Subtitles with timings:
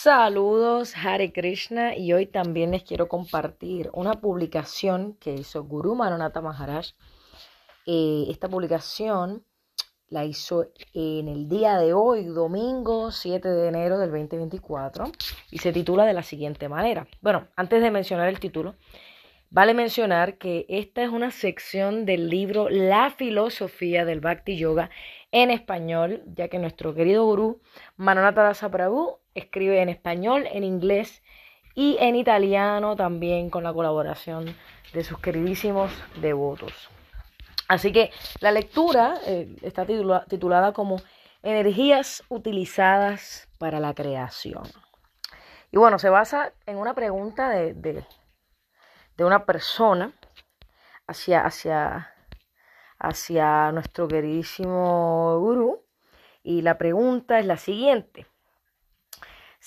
[0.00, 6.40] Saludos, Hare Krishna, y hoy también les quiero compartir una publicación que hizo Guru Manonata
[6.40, 6.90] Maharaj.
[7.84, 9.44] Eh, esta publicación
[10.08, 15.10] la hizo en el día de hoy, domingo 7 de enero del 2024,
[15.50, 17.08] y se titula de la siguiente manera.
[17.20, 18.76] Bueno, antes de mencionar el título,
[19.50, 24.90] vale mencionar que esta es una sección del libro La filosofía del Bhakti Yoga
[25.32, 27.60] en español, ya que nuestro querido gurú
[27.96, 31.22] Manonata Dasa Prabhu escribe en español, en inglés
[31.74, 34.56] y en italiano también con la colaboración
[34.92, 36.90] de sus queridísimos devotos.
[37.68, 41.00] Así que la lectura eh, está titulada como
[41.42, 44.64] Energías utilizadas para la creación.
[45.70, 50.12] Y bueno, se basa en una pregunta de, de, una persona
[51.06, 52.12] hacia, hacia,
[52.98, 55.84] hacia nuestro queridísimo gurú.
[56.42, 58.26] Y la pregunta es la siguiente.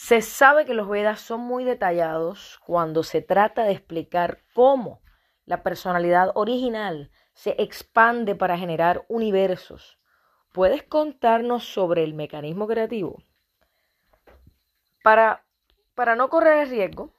[0.03, 4.99] Se sabe que los Vedas son muy detallados cuando se trata de explicar cómo
[5.45, 9.99] la personalidad original se expande para generar universos.
[10.52, 13.21] ¿Puedes contarnos sobre el mecanismo creativo?
[15.03, 15.45] Para,
[15.93, 17.13] para no correr el riesgo,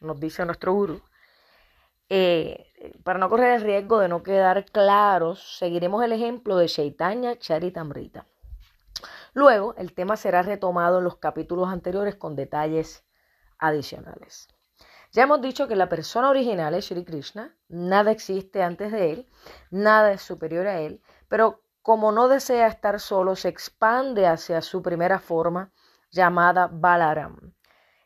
[0.00, 1.02] nos dice nuestro gurú,
[2.08, 7.38] eh, para no correr el riesgo de no quedar claros, seguiremos el ejemplo de Chaitanya
[7.38, 8.24] Charitamrita.
[9.36, 13.04] Luego, el tema será retomado en los capítulos anteriores con detalles
[13.58, 14.48] adicionales.
[15.12, 19.28] Ya hemos dicho que la persona original es Sri Krishna, nada existe antes de él,
[19.70, 24.80] nada es superior a él, pero como no desea estar solo, se expande hacia su
[24.80, 25.70] primera forma
[26.10, 27.52] llamada Balaram.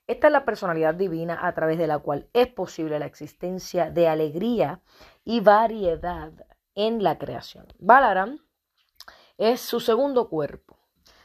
[0.09, 4.09] Esta es la personalidad divina a través de la cual es posible la existencia de
[4.09, 4.83] alegría
[5.23, 6.33] y variedad
[6.75, 7.69] en la creación.
[7.79, 8.41] Balaram
[9.39, 10.80] es su segundo cuerpo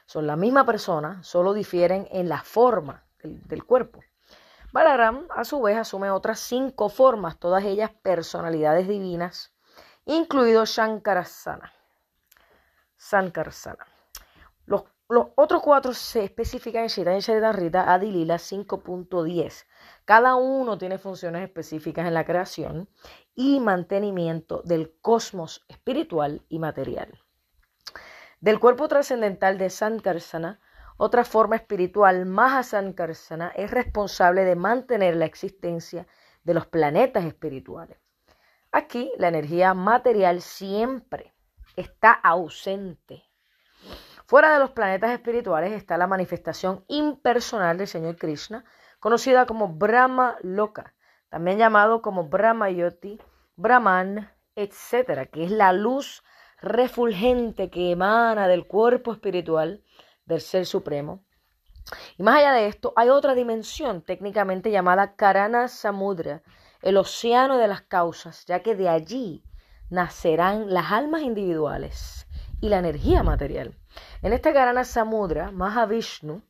[0.05, 4.03] son la misma persona, solo difieren en la forma del, cuerpo.
[4.71, 9.55] Balaram, a su vez, asume otras cinco formas, todas ellas personalidades divinas,
[10.05, 11.73] incluido Shankarasana.
[12.95, 13.85] Sankarsana.
[14.65, 19.65] Los, los, otros cuatro se especifican en Chaitanya Charitamrita Adilila 5.10.
[20.05, 22.89] Cada uno tiene funciones específicas en la creación
[23.33, 27.24] y mantenimiento del cosmos espiritual y material.
[28.45, 30.59] Del cuerpo trascendental de Sankarsana,
[30.97, 36.05] otra forma espiritual, Mahasankarsana, es responsable de mantener la existencia
[36.43, 37.97] de los planetas espirituales.
[38.71, 41.33] Aquí la energía material siempre
[41.75, 43.23] está ausente.
[44.27, 48.63] Fuera de los planetas espirituales está la manifestación impersonal del Señor Krishna,
[48.99, 50.93] conocida como Brahma Loka,
[51.29, 53.19] también llamado como Brahma Yoti,
[53.55, 56.21] Brahman, etc., que es la luz
[56.65, 59.83] refulgente que emana del cuerpo espiritual
[60.25, 61.23] del Ser Supremo.
[62.17, 66.41] Y más allá de esto, hay otra dimensión técnicamente llamada Karana Samudra,
[66.81, 69.43] el océano de las causas, ya que de allí
[69.89, 72.27] nacerán las almas individuales
[72.59, 73.77] y la energía material.
[74.23, 76.41] En esta Karana Samudra, Mahavishnu,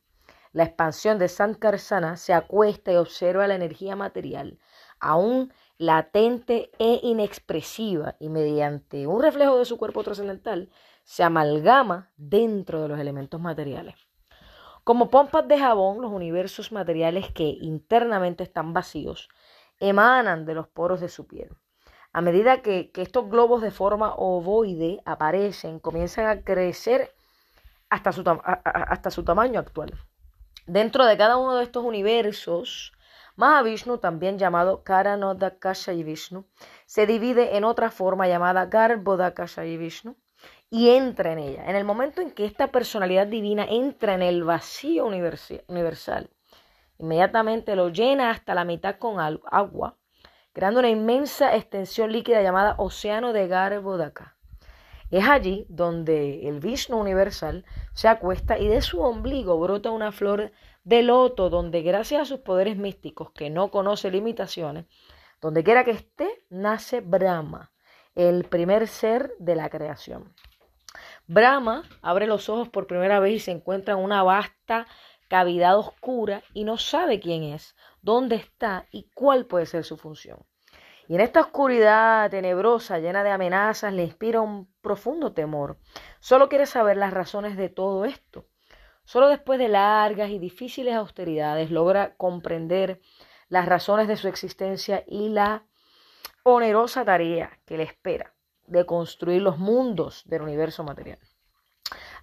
[0.52, 4.58] la expansión de Sankarsana, se acuesta y observa la energía material,
[4.98, 10.70] aún latente e inexpresiva y mediante un reflejo de su cuerpo trascendental
[11.04, 13.94] se amalgama dentro de los elementos materiales.
[14.84, 19.28] Como pompas de jabón, los universos materiales que internamente están vacíos
[19.80, 21.50] emanan de los poros de su piel.
[22.12, 27.14] A medida que, estos globos de forma ovoide aparecen, comienzan a crecer
[27.90, 29.92] hasta su, hasta su tamaño actual.
[30.66, 32.92] Dentro de cada uno de estos universos
[33.36, 36.46] Mahavishnu, también llamado Karanodakashayi Vishnu,
[36.86, 40.16] se divide en otra forma llamada Garbhodakashayi Vishnu
[40.70, 41.68] y entra en ella.
[41.68, 46.30] En el momento en que esta personalidad divina entra en el vacío universal,
[46.98, 49.98] inmediatamente lo llena hasta la mitad con agua,
[50.54, 54.36] creando una inmensa extensión líquida llamada Océano de Garbhodaka.
[55.10, 60.50] Es allí donde el Vishnu universal se acuesta y de su ombligo brota una flor
[60.86, 64.86] de loto, donde gracias a sus poderes místicos, que no conoce limitaciones,
[65.40, 67.72] donde quiera que esté, nace Brahma,
[68.14, 70.32] el primer ser de la creación.
[71.26, 74.86] Brahma abre los ojos por primera vez y se encuentra en una vasta
[75.26, 80.46] cavidad oscura y no sabe quién es, dónde está y cuál puede ser su función.
[81.08, 85.80] Y en esta oscuridad tenebrosa, llena de amenazas, le inspira un profundo temor.
[86.20, 88.46] Solo quiere saber las razones de todo esto.
[89.06, 93.00] Solo después de largas y difíciles austeridades logra comprender
[93.48, 95.62] las razones de su existencia y la
[96.42, 98.34] onerosa tarea que le espera
[98.66, 101.20] de construir los mundos del universo material.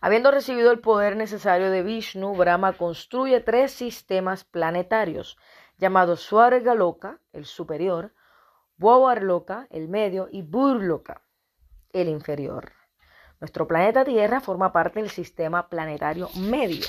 [0.02, 5.38] Habiendo recibido el poder necesario de Vishnu, Brahma construye tres sistemas planetarios
[5.78, 8.14] llamados Swargaloka, el superior,
[8.76, 11.22] Bhuvarloka, el medio, y Burloka,
[11.94, 12.74] el inferior.
[13.44, 16.86] Nuestro planeta Tierra forma parte del sistema planetario medio.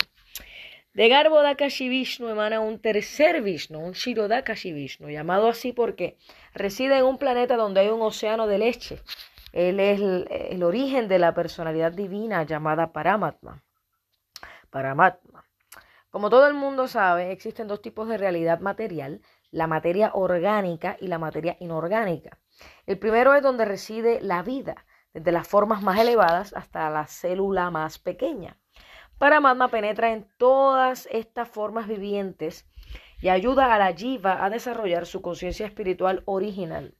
[0.93, 6.17] De Garbhodakashi Vishnu emana un tercer Vishnu, un Shirodakashi Vishnu, llamado así porque
[6.53, 9.01] reside en un planeta donde hay un océano de leche.
[9.51, 13.61] Él es el, el origen de la personalidad divina llamada Paramatma.
[14.69, 15.43] Paramatma.
[16.09, 19.19] Como todo el mundo sabe, existen dos tipos de realidad material,
[19.51, 22.39] la materia orgánica y la materia inorgánica.
[22.85, 27.71] El primero es donde reside la vida, desde las formas más elevadas hasta la célula
[27.71, 28.57] más pequeña.
[29.17, 32.69] Paramatma penetra en todas estas formas vivientes
[33.21, 36.95] y ayuda a la jiva a desarrollar su conciencia espiritual original.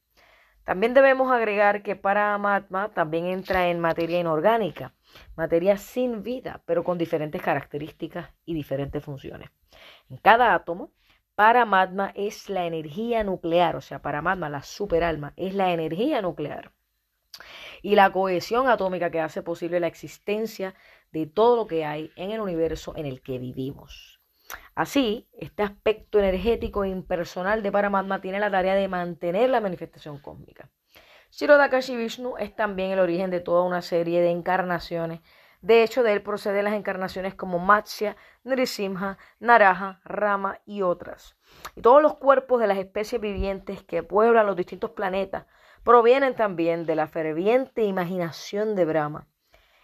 [0.64, 4.94] También debemos agregar que Paramatma también entra en materia inorgánica,
[5.36, 9.50] materia sin vida, pero con diferentes características y diferentes funciones.
[10.10, 10.94] En cada átomo,
[11.36, 16.72] Paramatma es la energía nuclear, o sea, Paramatma, la superalma, es la energía nuclear
[17.82, 20.76] y la cohesión atómica que hace posible la existencia
[21.12, 24.20] de todo lo que hay en el universo en el que vivimos.
[24.76, 30.20] Así, este aspecto energético e impersonal de Paramatma tiene la tarea de mantener la manifestación
[30.20, 30.70] cósmica.
[31.32, 35.22] Shirodakashi Vishnu es también el origen de toda una serie de encarnaciones.
[35.62, 41.36] De hecho, de él proceden las encarnaciones como Matsya, Nrisimha, Naraha, Rama y otras.
[41.76, 45.46] Y todos los cuerpos de las especies vivientes que pueblan los distintos planetas
[45.86, 49.28] provienen también de la ferviente imaginación de Brahma.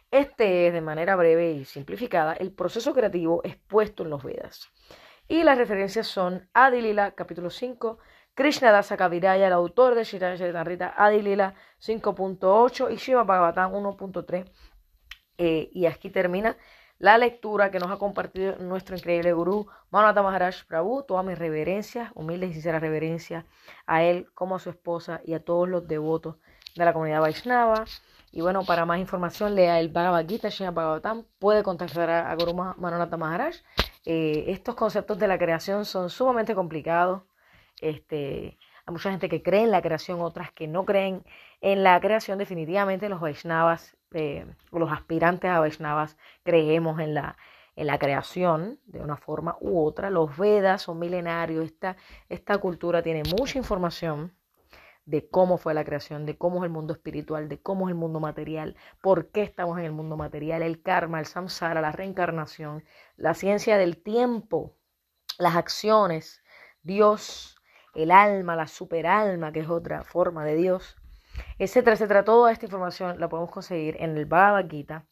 [0.10, 4.68] Este es, de manera breve y simplificada, el proceso creativo expuesto en los Vedas.
[5.28, 8.00] Y las referencias son Adilila, capítulo 5,
[8.34, 14.52] Krishnadasa Kaviraya, el autor de Shiraya Charitamrita, Adilila 5.8 y Shiva Bhagavatam 1.3.
[15.38, 16.58] Eh, y aquí termina
[17.02, 21.02] la lectura que nos ha compartido nuestro increíble gurú Manata Maharaj Prabhu.
[21.02, 23.44] Todas mis reverencias, humildes y sinceras reverencias
[23.88, 26.36] a él como a su esposa y a todos los devotos
[26.76, 27.86] de la comunidad Vaishnava.
[28.32, 31.26] Y bueno, para más información, lea el Bhagavad Gita, Srimad Bhagavatam.
[31.40, 33.56] Puede contactar a, Guru Manonata Maharaj.
[34.06, 37.24] Eh, estos conceptos de la creación son sumamente complicados.
[37.82, 41.24] Este, hay mucha gente que cree en la creación, otras que no creen
[41.62, 42.38] en la creación.
[42.38, 47.38] Definitivamente los Vaishnavas, eh, los aspirantes a Vaishnavas, creemos en la,
[47.76, 50.10] en la creación de una forma u otra.
[50.10, 51.66] Los Vedas son milenarios.
[51.66, 51.98] Esta,
[52.30, 54.34] esta cultura tiene mucha información
[55.06, 57.98] de cómo fue la creación, de cómo es el mundo espiritual, de cómo es el
[57.98, 62.84] mundo material, por qué estamos en el mundo material, el karma, el samsara, la reencarnación,
[63.18, 64.76] la ciencia del tiempo,
[65.40, 66.44] las acciones,
[66.84, 67.58] Dios,
[67.96, 71.01] el alma, la superalma, que es otra forma de Dios,
[71.60, 72.24] etcétera, etcétera.
[72.24, 75.06] Toda esta información la podemos conseguir en el Bhagavad Gita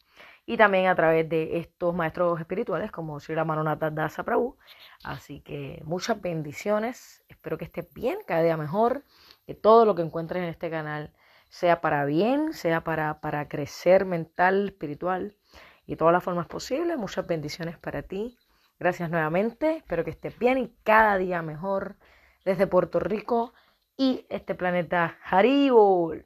[0.46, 4.56] y también a través de estos maestros espirituales como Sri Ramanatha Dasa Prabhu.
[5.04, 9.04] Así que muchas bendiciones, espero que estés bien, cada día mejor
[9.46, 11.12] que todo lo que encuentres en este canal
[11.48, 15.36] sea para bien, sea para, para crecer mental, espiritual
[15.86, 16.96] y todas las formas posibles.
[16.96, 18.36] Muchas bendiciones para ti.
[18.78, 19.76] Gracias nuevamente.
[19.76, 21.96] Espero que estés bien y cada día mejor
[22.44, 23.52] desde Puerto Rico
[24.00, 26.24] y este planeta Haribol.